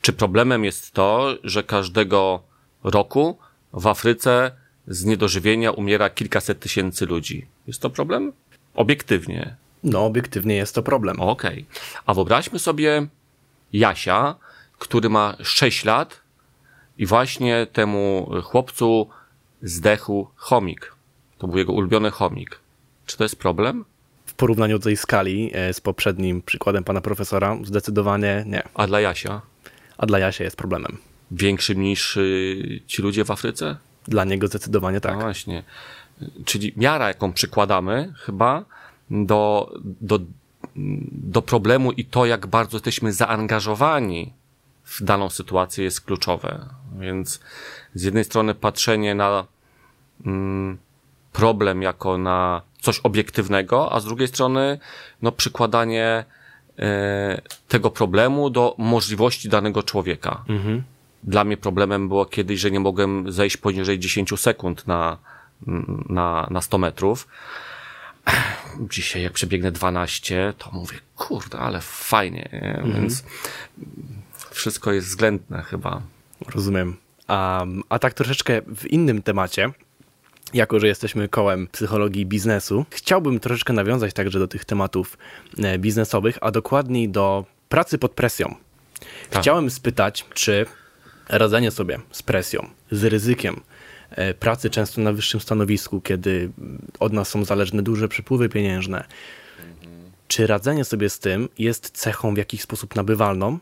[0.00, 2.42] czy problemem jest to, że każdego
[2.84, 3.38] roku
[3.72, 4.50] w Afryce
[4.88, 7.46] z niedożywienia umiera kilkaset tysięcy ludzi.
[7.66, 8.32] Jest to problem?
[8.74, 9.56] Obiektywnie.
[9.84, 11.20] No, obiektywnie jest to problem.
[11.20, 11.66] Okej.
[11.70, 12.02] Okay.
[12.06, 13.06] A wyobraźmy sobie
[13.72, 14.34] Jasia,
[14.78, 16.20] który ma 6 lat
[16.98, 19.08] i właśnie temu chłopcu
[19.62, 20.92] zdechł chomik.
[21.38, 22.58] To był jego ulubiony chomik.
[23.06, 23.84] Czy to jest problem?
[24.26, 28.62] W porównaniu do tej skali e, z poprzednim przykładem pana profesora, zdecydowanie nie.
[28.74, 29.42] A dla Jasia?
[29.98, 30.98] A dla Jasia jest problemem.
[31.30, 33.76] Większym niż y, ci ludzie w Afryce?
[34.08, 35.14] Dla niego zdecydowanie tak.
[35.14, 35.62] No właśnie.
[36.44, 38.64] Czyli miara, jaką przykładamy chyba
[39.10, 40.18] do, do,
[41.12, 44.32] do problemu i to, jak bardzo jesteśmy zaangażowani
[44.84, 46.66] w daną sytuację jest kluczowe.
[47.00, 47.40] Więc
[47.94, 49.46] z jednej strony patrzenie na
[50.26, 50.78] mm,
[51.32, 54.78] problem jako na coś obiektywnego, a z drugiej strony
[55.22, 56.24] no, przykładanie
[56.78, 60.44] e, tego problemu do możliwości danego człowieka.
[60.48, 60.82] Mhm.
[61.26, 65.18] Dla mnie problemem było kiedyś, że nie mogłem zejść poniżej 10 sekund na,
[66.08, 67.28] na, na 100 metrów.
[68.90, 72.92] Dzisiaj jak przebiegnę 12, to mówię, kurde, ale fajnie, mhm.
[72.92, 73.24] więc
[74.50, 76.02] wszystko jest względne chyba.
[76.54, 76.96] Rozumiem.
[77.28, 79.70] A, a tak troszeczkę w innym temacie,
[80.54, 85.18] jako że jesteśmy kołem psychologii biznesu, chciałbym troszeczkę nawiązać także do tych tematów
[85.58, 88.54] e, biznesowych, a dokładniej do pracy pod presją.
[89.30, 89.42] Tak.
[89.42, 90.66] Chciałem spytać, czy
[91.28, 93.60] radzenie sobie z presją, z ryzykiem.
[94.10, 96.50] E, pracy często na wyższym stanowisku, kiedy
[97.00, 99.04] od nas są zależne duże przepływy pieniężne,
[100.28, 103.58] czy radzenie sobie z tym jest cechą w jakiś sposób nabywalną,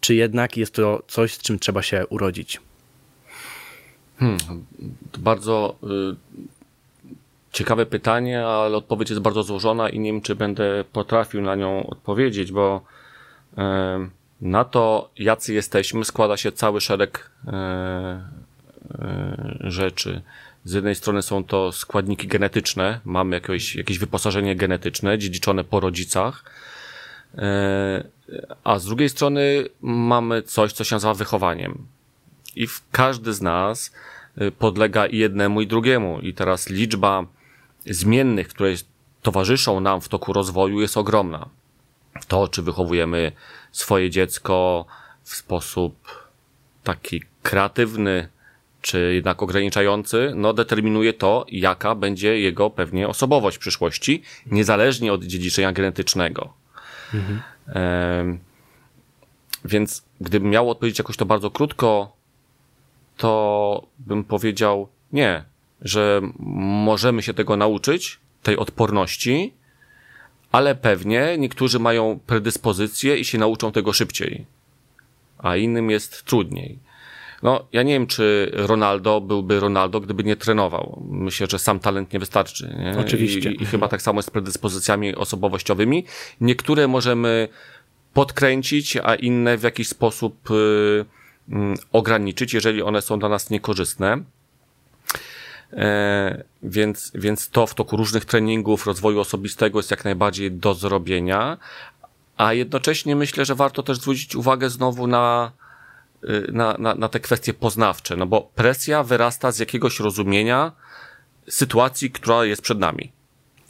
[0.00, 2.60] czy jednak jest to coś, z czym trzeba się urodzić?
[4.18, 4.38] Hmm,
[5.18, 6.16] bardzo y,
[7.52, 11.86] ciekawe pytanie, ale odpowiedź jest bardzo złożona i nie wiem, czy będę potrafił na nią
[11.86, 12.80] odpowiedzieć, bo
[13.52, 13.56] y,
[14.40, 17.50] na to, jacy jesteśmy, składa się cały szereg y,
[19.66, 20.22] y, rzeczy.
[20.64, 26.44] Z jednej strony są to składniki genetyczne, mamy jakieś, jakieś wyposażenie genetyczne dziedziczone po rodzicach,
[27.38, 28.04] e,
[28.64, 31.86] a z drugiej strony mamy coś, co się nazywa wychowaniem.
[32.56, 33.92] I każdy z nas
[34.36, 36.20] e, podlega i jednemu, i drugiemu.
[36.20, 37.26] I teraz liczba
[37.86, 38.74] zmiennych, które
[39.22, 41.48] towarzyszą nam w toku rozwoju jest ogromna.
[42.26, 43.32] To, czy wychowujemy
[43.72, 44.86] swoje dziecko
[45.22, 46.28] w sposób
[46.84, 48.28] taki kreatywny,
[48.82, 55.24] czy jednak ograniczający, no determinuje to, jaka będzie jego pewnie osobowość w przyszłości, niezależnie od
[55.24, 56.52] dziedziczenia genetycznego.
[57.14, 57.42] Mhm.
[57.68, 58.38] E,
[59.64, 62.16] więc gdybym miał odpowiedzieć jakoś to bardzo krótko,
[63.16, 65.44] to bym powiedział nie,
[65.82, 69.52] że możemy się tego nauczyć, tej odporności,
[70.52, 74.46] ale pewnie niektórzy mają predyspozycje i się nauczą tego szybciej,
[75.38, 76.78] a innym jest trudniej.
[77.42, 81.02] No, ja nie wiem, czy Ronaldo byłby Ronaldo, gdyby nie trenował.
[81.10, 82.76] Myślę, że sam talent nie wystarczy.
[82.78, 83.00] Nie?
[83.00, 83.52] Oczywiście.
[83.52, 86.04] I, I, chyba tak samo jest z predyspozycjami osobowościowymi.
[86.40, 87.48] Niektóre możemy
[88.14, 91.54] podkręcić, a inne w jakiś sposób y, y,
[91.92, 94.22] ograniczyć, jeżeli one są dla nas niekorzystne.
[95.72, 101.58] E, więc, więc to w toku różnych treningów, rozwoju osobistego jest jak najbardziej do zrobienia,
[102.36, 105.52] a jednocześnie myślę, że warto też zwrócić uwagę znowu na,
[106.24, 110.72] Y, na, na, na te kwestie poznawcze, no bo presja wyrasta z jakiegoś rozumienia
[111.48, 113.12] sytuacji, która jest przed nami.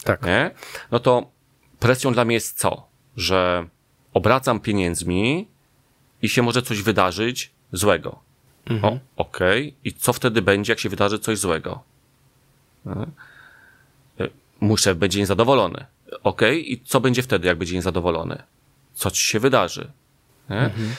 [0.04, 0.22] Tak.
[0.22, 0.50] Nie?
[0.90, 1.30] No to
[1.78, 2.88] presją dla mnie jest co?
[3.16, 3.68] Że
[4.14, 5.48] obracam pieniędzmi
[6.22, 8.18] i się może coś wydarzyć złego.
[8.66, 8.98] Mhm.
[9.16, 9.68] Okej.
[9.68, 9.80] Okay.
[9.84, 11.82] I co wtedy będzie, jak się wydarzy coś złego?
[14.60, 15.86] Mój szef będzie niezadowolony.
[16.22, 16.58] Okay.
[16.58, 18.42] I co będzie wtedy, jak będzie niezadowolony?
[18.94, 19.90] Co ci się wydarzy?
[20.48, 20.94] Mhm.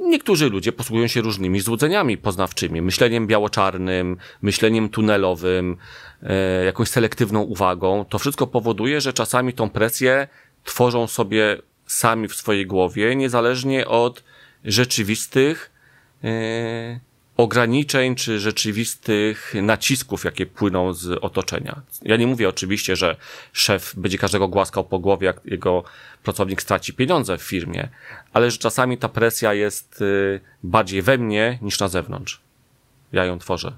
[0.00, 5.76] Niektórzy ludzie posługują się różnymi złudzeniami poznawczymi, myśleniem biało-czarnym, myśleniem tunelowym,
[6.22, 8.04] e, jakąś selektywną uwagą.
[8.08, 10.28] To wszystko powoduje, że czasami tą presję
[10.64, 14.24] tworzą sobie sami w swojej głowie, niezależnie od
[14.64, 15.70] rzeczywistych
[16.24, 17.00] e,
[17.36, 21.82] ograniczeń czy rzeczywistych nacisków, jakie płyną z otoczenia.
[22.02, 23.16] Ja nie mówię oczywiście, że
[23.52, 25.84] szef będzie każdego głaskał po głowie, jak jego
[26.22, 27.88] pracownik straci pieniądze w firmie,
[28.32, 32.40] ale że czasami ta presja jest y, bardziej we mnie niż na zewnątrz.
[33.12, 33.72] Ja ją tworzę.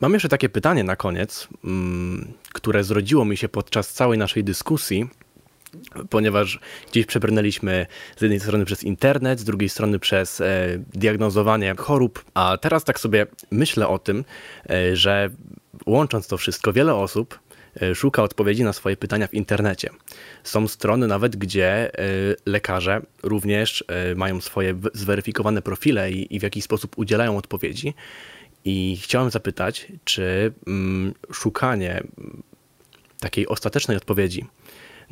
[0.00, 5.08] Mam jeszcze takie pytanie na koniec, mm, które zrodziło mi się podczas całej naszej dyskusji
[6.10, 12.24] ponieważ gdzieś przebrnęliśmy z jednej strony przez internet, z drugiej strony przez e, diagnozowanie chorób,
[12.34, 14.24] a teraz tak sobie myślę o tym,
[14.70, 15.30] e, że
[15.86, 17.38] łącząc to wszystko, wiele osób
[17.82, 19.90] e, szuka odpowiedzi na swoje pytania w internecie.
[20.44, 22.02] Są strony nawet, gdzie e,
[22.46, 27.94] lekarze również e, mają swoje zweryfikowane profile i, i w jakiś sposób udzielają odpowiedzi.
[28.64, 32.02] I chciałem zapytać, czy mm, szukanie
[33.20, 34.46] takiej ostatecznej odpowiedzi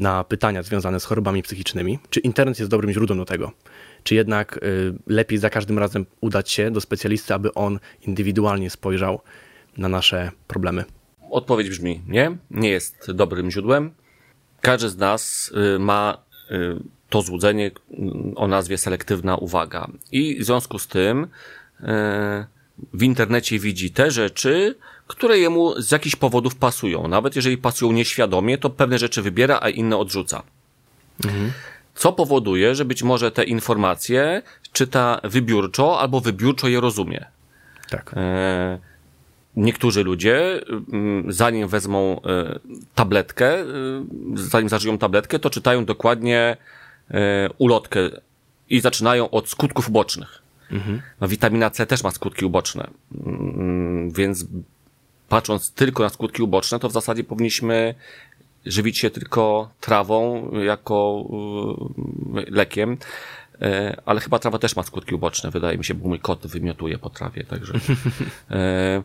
[0.00, 3.52] na pytania związane z chorobami psychicznymi, czy internet jest dobrym źródłem do tego,
[4.02, 9.20] czy jednak y, lepiej za każdym razem udać się do specjalisty, aby on indywidualnie spojrzał
[9.76, 10.84] na nasze problemy?
[11.30, 13.94] Odpowiedź brzmi nie, nie jest dobrym źródłem.
[14.60, 16.76] Każdy z nas y, ma y,
[17.08, 17.70] to złudzenie
[18.36, 19.88] o nazwie selektywna uwaga.
[20.12, 21.26] I w związku z tym
[22.94, 24.74] w internecie widzi te rzeczy,
[25.06, 27.08] które jemu z jakichś powodów pasują.
[27.08, 30.42] Nawet jeżeli pasują nieświadomie, to pewne rzeczy wybiera, a inne odrzuca.
[31.24, 31.52] Mhm.
[31.94, 37.26] Co powoduje, że być może te informacje czyta wybiórczo albo wybiórczo je rozumie.
[37.90, 38.14] Tak.
[38.16, 38.78] E,
[39.56, 40.60] niektórzy ludzie,
[40.92, 42.58] mm, zanim wezmą e,
[42.94, 43.64] tabletkę, e,
[44.34, 46.56] zanim zażyją tabletkę, to czytają dokładnie
[47.58, 48.00] ulotkę
[48.68, 50.39] i zaczynają od skutków ubocznych.
[50.72, 51.02] Mhm.
[51.20, 52.90] No, witamina C też ma skutki uboczne,
[53.26, 54.46] mm, więc
[55.28, 57.94] patrząc tylko na skutki uboczne, to w zasadzie powinniśmy
[58.66, 61.24] żywić się tylko trawą jako
[62.36, 62.96] y, lekiem.
[63.62, 66.98] E, ale chyba trawa też ma skutki uboczne, wydaje mi się, bo mój kot wymiotuje
[66.98, 67.72] po trawie, także.
[68.50, 69.02] E,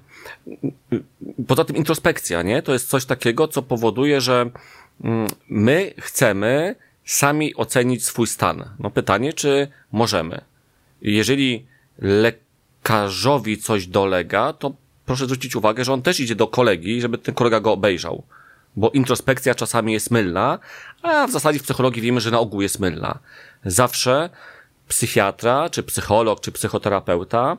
[1.48, 2.62] poza tym introspekcja, nie?
[2.62, 4.50] To jest coś takiego, co powoduje, że
[5.04, 6.76] mm, my chcemy
[7.06, 8.70] sami ocenić swój stan.
[8.80, 10.42] No pytanie, czy możemy.
[11.02, 11.66] Jeżeli
[12.00, 14.74] lekarzowi coś dolega, to
[15.06, 18.24] proszę zwrócić uwagę, że on też idzie do kolegi, żeby ten kolega go obejrzał.
[18.76, 20.60] Bo introspekcja czasami jest mylna,
[21.02, 23.20] a w zasadzie w psychologii wiemy, że na ogół jest mylna.
[23.66, 24.30] Zawsze
[24.88, 27.58] psychiatra, czy psycholog, czy psychoterapeuta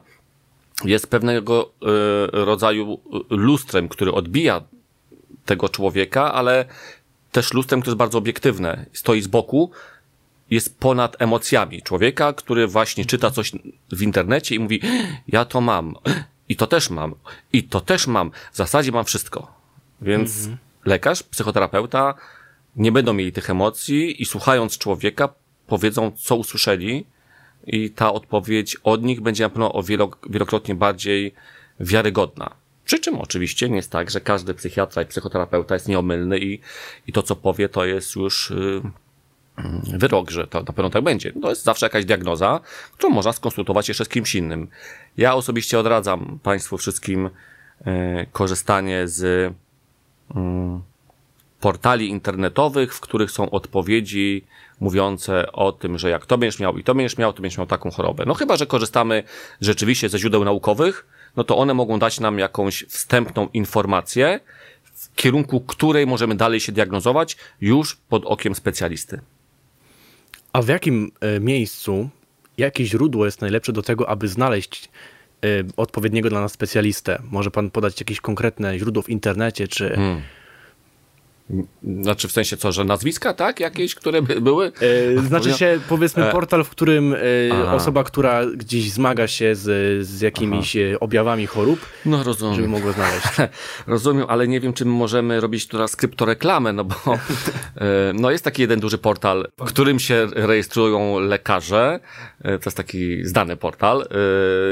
[0.84, 4.62] jest pewnego y, rodzaju lustrem, który odbija
[5.44, 6.64] tego człowieka, ale
[7.32, 8.86] też lustrem, które jest bardzo obiektywne.
[8.92, 9.70] Stoi z boku,
[10.50, 13.52] jest ponad emocjami człowieka, który właśnie czyta coś
[13.92, 14.80] w internecie i mówi,
[15.28, 15.94] ja to mam,
[16.48, 17.14] i to też mam,
[17.52, 18.30] i to też mam.
[18.52, 19.54] W zasadzie mam wszystko.
[20.02, 20.58] Więc mhm.
[20.84, 22.14] lekarz, psychoterapeuta
[22.76, 25.28] nie będą mieli tych emocji i słuchając człowieka
[25.66, 27.06] powiedzą, co usłyszeli
[27.66, 29.82] i ta odpowiedź od nich będzie na pewno o
[30.28, 31.34] wielokrotnie bardziej
[31.80, 32.54] wiarygodna.
[32.84, 36.60] Przy czym oczywiście nie jest tak, że każdy psychiatra i psychoterapeuta jest nieomylny i,
[37.06, 38.90] i to, co powie, to jest już yy,
[39.92, 41.32] wyrok, że to na pewno tak będzie.
[41.32, 42.60] To jest zawsze jakaś diagnoza,
[42.92, 44.68] którą można skonsultować jeszcze z kimś innym.
[45.16, 47.30] Ja osobiście odradzam Państwu wszystkim
[47.86, 47.92] yy,
[48.32, 49.22] korzystanie z
[50.34, 50.40] yy,
[51.60, 54.44] portali internetowych, w których są odpowiedzi
[54.80, 57.66] mówiące o tym, że jak to będziesz miał i to będziesz miał, to będziesz miał
[57.66, 58.24] taką chorobę.
[58.26, 59.22] No chyba, że korzystamy
[59.60, 64.40] rzeczywiście ze źródeł naukowych, no to one mogą dać nam jakąś wstępną informację,
[64.84, 69.20] w kierunku której możemy dalej się diagnozować już pod okiem specjalisty.
[70.56, 72.08] A w jakim e, miejscu,
[72.58, 74.88] jakie źródło jest najlepsze do tego, aby znaleźć
[75.44, 77.22] e, odpowiedniego dla nas specjalistę?
[77.30, 79.88] Może pan podać jakieś konkretne źródło w internecie, czy...
[79.88, 80.22] Hmm
[82.02, 83.60] znaczy w sensie co, że nazwiska, tak?
[83.60, 84.72] Jakieś, które by były?
[85.16, 86.32] E, znaczy się powiedzmy e.
[86.32, 87.14] portal, w którym
[87.62, 90.98] e, osoba, która gdzieś zmaga się z, z jakimiś Aha.
[91.00, 92.54] Objawami chorób, no, rozumiem.
[92.54, 93.26] żeby mogło znaleźć.
[93.86, 96.94] rozumiem, ale nie wiem, czy możemy robić teraz kryptoreklamę, no bo
[98.14, 102.00] no jest taki jeden duży portal, w którym się rejestrują lekarze.
[102.42, 104.08] To jest taki znany portal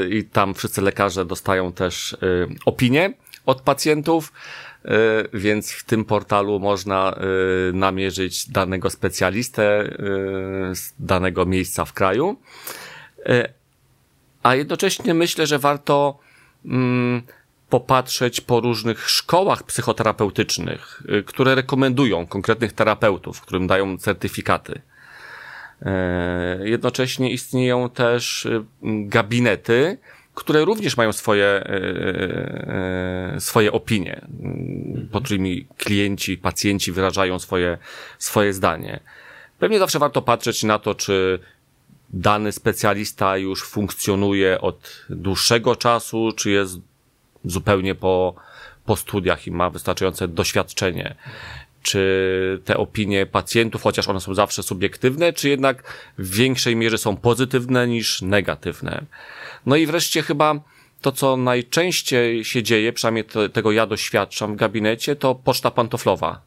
[0.09, 2.17] i tam wszyscy lekarze dostają też
[2.65, 3.13] opinie
[3.45, 4.31] od pacjentów.
[4.85, 7.21] E, więc w tym portalu można e,
[7.73, 9.89] namierzyć danego specjalistę e,
[10.75, 12.39] z danego miejsca w kraju.
[14.43, 16.19] A jednocześnie myślę, że warto
[16.65, 17.21] mm,
[17.69, 24.81] popatrzeć po różnych szkołach psychoterapeutycznych, które rekomendują konkretnych terapeutów, którym dają certyfikaty.
[26.63, 28.47] Jednocześnie istnieją też
[28.83, 29.97] gabinety,
[30.35, 31.65] które również mają swoje, e,
[33.35, 34.21] e, swoje opinie,
[35.11, 37.77] pod którymi klienci, pacjenci wyrażają swoje,
[38.19, 38.99] swoje zdanie.
[39.59, 41.39] Pewnie zawsze warto patrzeć na to, czy
[42.09, 46.77] dany specjalista już funkcjonuje od dłuższego czasu, czy jest
[47.45, 48.35] zupełnie po,
[48.85, 51.15] po studiach i ma wystarczające doświadczenie.
[51.81, 55.83] Czy te opinie pacjentów, chociaż one są zawsze subiektywne, czy jednak
[56.17, 59.05] w większej mierze są pozytywne niż negatywne.
[59.65, 60.59] No i wreszcie chyba
[61.01, 66.41] to, co najczęściej się dzieje, przynajmniej te, tego ja doświadczam w gabinecie, to poczta pantoflowa.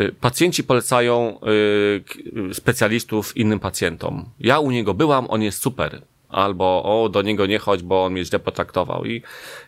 [0.00, 1.38] Y, pacjenci polecają
[2.50, 4.24] y, specjalistów innym pacjentom.
[4.40, 6.02] Ja u niego byłam, on jest super.
[6.28, 9.04] Albo, o, do niego nie chodź, bo on mnie źle potraktował.
[9.04, 9.22] I,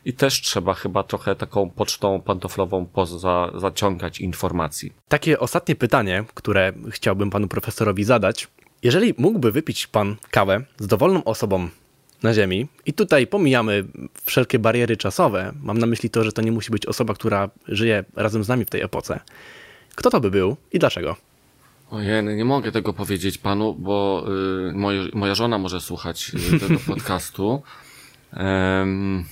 [0.04, 4.92] i też trzeba chyba trochę taką pocztą pantoflową poza, zaciągać informacji.
[5.08, 8.48] Takie ostatnie pytanie, które chciałbym panu profesorowi zadać,
[8.82, 11.68] jeżeli mógłby wypić pan kawę z dowolną osobą
[12.22, 13.84] na Ziemi, i tutaj pomijamy
[14.24, 18.04] wszelkie bariery czasowe, mam na myśli to, że to nie musi być osoba, która żyje
[18.16, 19.20] razem z nami w tej epoce.
[19.94, 21.16] Kto to by był i dlaczego?
[21.90, 24.26] Ojej, nie mogę tego powiedzieć panu, bo
[24.68, 27.62] y, moje, moja żona może słuchać y, tego podcastu.
[28.36, 29.24] Um,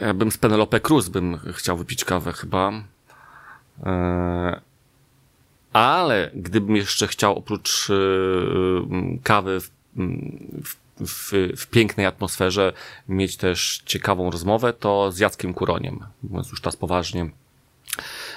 [0.00, 2.72] ja bym z Penelope Cruz bym chciał wypić kawę chyba.
[3.86, 4.60] E,
[5.72, 9.70] ale gdybym jeszcze chciał oprócz yy, kawy w,
[10.66, 12.72] w, w, w, pięknej atmosferze
[13.08, 17.30] mieć też ciekawą rozmowę, to z Jackiem Kuroniem, mówiąc już teraz poważnie.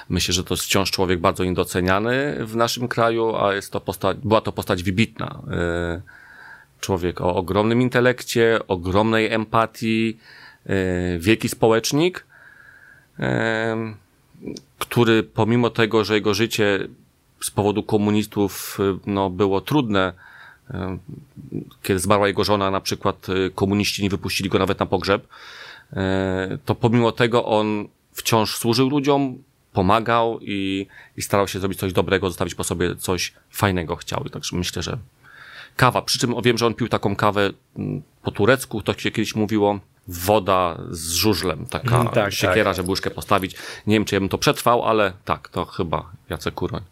[0.08, 4.16] Myślę, że to jest wciąż człowiek bardzo niedoceniany w naszym kraju, a jest to postać,
[4.24, 5.42] była to postać wybitna.
[5.46, 6.02] Yy,
[6.80, 10.18] człowiek o ogromnym intelekcie, ogromnej empatii,
[11.18, 12.26] wielki społecznik,
[14.78, 16.88] który pomimo tego, że jego życie
[17.42, 20.12] z powodu komunistów y, no, było trudne.
[20.70, 20.74] Y,
[21.82, 25.26] kiedy zmarła jego żona, na przykład y, komuniści nie wypuścili go nawet na pogrzeb,
[26.64, 30.86] to pomimo tego on wciąż służył ludziom, pomagał i,
[31.16, 34.24] i starał się zrobić coś dobrego, zostawić po sobie coś fajnego chciał.
[34.24, 34.98] Także myślę, że
[35.76, 36.02] kawa.
[36.02, 39.78] Przy czym wiem, że on pił taką kawę mm, po turecku, to się kiedyś mówiło,
[40.08, 42.76] woda z żużlem, taka Mm, tak, siekiera, tak.
[42.76, 43.56] żeby łyżkę postawić.
[43.86, 46.82] Nie wiem, czy ja bym to przetrwał, ale tak, to chyba Jacek Kuroń.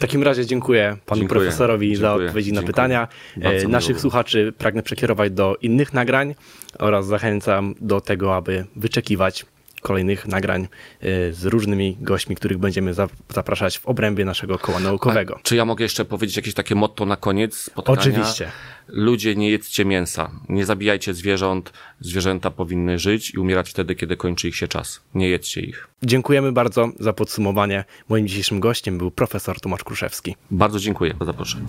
[0.00, 2.66] W takim razie dziękuję panu Dziękuję, profesorowi za dziękuję, odpowiedzi na dziękuję.
[2.72, 3.08] pytania.
[3.36, 6.34] Bardzo E, miło Naszych słuchaczy pragnę przekierować do innych nagrań
[6.78, 9.46] oraz zachęcam do tego, aby wyczekiwać
[9.80, 10.62] kolejnych nagrań
[11.00, 15.38] e, z różnymi gośćmi, których będziemy za- zapraszać w obrębie naszego koła naukowego.
[15.42, 17.98] Czy ja mogę jeszcze powiedzieć jakieś takie motto na koniec spotkania?
[18.00, 18.50] Oczywiście.
[18.88, 20.30] Ludzie, nie jedzcie mięsa.
[20.48, 21.72] Nie zabijajcie zwierząt.
[22.00, 25.00] Zwierzęta powinny żyć i umierać wtedy, kiedy kończy ich się czas.
[25.14, 25.88] Nie jedzcie ich.
[26.02, 27.84] Dziękujemy bardzo za podsumowanie.
[28.08, 30.36] Moim dzisiejszym gościem był profesor Tomasz Kruszewski.
[30.50, 31.66] Bardzo dziękuję za zaproszenie.